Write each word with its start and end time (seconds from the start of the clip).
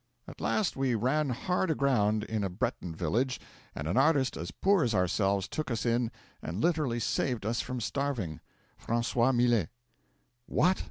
'At 0.27 0.41
last 0.41 0.75
we 0.75 0.95
ran 0.95 1.29
hard 1.29 1.69
aground 1.69 2.23
in 2.23 2.43
a 2.43 2.49
Breton 2.49 2.95
village, 2.95 3.39
and 3.75 3.87
an 3.87 3.97
artist 3.97 4.35
as 4.35 4.49
poor 4.49 4.83
as 4.83 4.95
ourselves 4.95 5.47
took 5.47 5.69
us 5.69 5.85
in 5.85 6.09
and 6.41 6.59
literally 6.59 6.99
saved 6.99 7.45
us 7.45 7.61
from 7.61 7.79
starving 7.79 8.39
Francois 8.79 9.31
Millet' 9.31 9.69
'What! 10.47 10.79